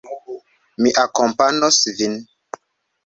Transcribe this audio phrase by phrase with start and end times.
[0.85, 2.13] Mi akompanos vin.